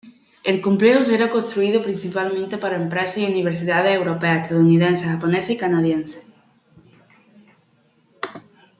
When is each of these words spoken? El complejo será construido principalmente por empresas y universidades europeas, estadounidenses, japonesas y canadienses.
El 0.43 0.61
complejo 0.61 1.03
será 1.03 1.29
construido 1.29 1.83
principalmente 1.83 2.57
por 2.57 2.73
empresas 2.73 3.19
y 3.19 3.25
universidades 3.27 3.95
europeas, 3.95 4.41
estadounidenses, 4.45 5.07
japonesas 5.07 5.51
y 5.51 5.57
canadienses. 5.57 6.25